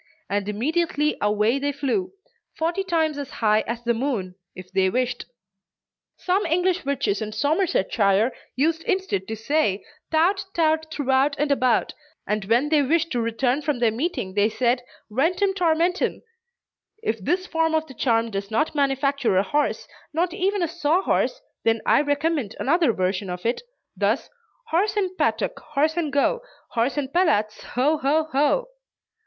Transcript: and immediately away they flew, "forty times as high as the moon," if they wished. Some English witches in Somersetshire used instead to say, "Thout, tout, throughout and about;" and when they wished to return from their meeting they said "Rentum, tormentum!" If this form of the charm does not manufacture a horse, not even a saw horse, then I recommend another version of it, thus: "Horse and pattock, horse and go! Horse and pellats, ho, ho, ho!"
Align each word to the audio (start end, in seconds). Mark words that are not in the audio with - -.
and 0.31 0.49
immediately 0.49 1.15
away 1.21 1.59
they 1.59 1.71
flew, 1.71 2.11
"forty 2.57 2.83
times 2.83 3.19
as 3.19 3.29
high 3.29 3.59
as 3.67 3.83
the 3.83 3.93
moon," 3.93 4.33
if 4.55 4.71
they 4.71 4.89
wished. 4.89 5.25
Some 6.17 6.43
English 6.47 6.83
witches 6.83 7.21
in 7.21 7.33
Somersetshire 7.33 8.31
used 8.55 8.81
instead 8.85 9.27
to 9.27 9.35
say, 9.35 9.85
"Thout, 10.11 10.43
tout, 10.55 10.87
throughout 10.91 11.35
and 11.37 11.51
about;" 11.51 11.93
and 12.25 12.45
when 12.45 12.69
they 12.69 12.81
wished 12.81 13.11
to 13.11 13.21
return 13.21 13.61
from 13.61 13.77
their 13.77 13.91
meeting 13.91 14.33
they 14.33 14.49
said 14.49 14.81
"Rentum, 15.11 15.53
tormentum!" 15.53 16.23
If 17.03 17.19
this 17.23 17.45
form 17.45 17.75
of 17.75 17.85
the 17.85 17.93
charm 17.93 18.31
does 18.31 18.49
not 18.49 18.73
manufacture 18.73 19.37
a 19.37 19.43
horse, 19.43 19.87
not 20.13 20.33
even 20.33 20.63
a 20.63 20.67
saw 20.67 21.03
horse, 21.03 21.39
then 21.63 21.79
I 21.85 22.01
recommend 22.01 22.55
another 22.59 22.91
version 22.91 23.29
of 23.29 23.45
it, 23.45 23.61
thus: 23.95 24.31
"Horse 24.69 24.97
and 24.97 25.15
pattock, 25.15 25.59
horse 25.59 25.95
and 25.95 26.11
go! 26.11 26.41
Horse 26.69 26.97
and 26.97 27.13
pellats, 27.13 27.61
ho, 27.75 27.97
ho, 27.99 28.23
ho!" 28.31 28.69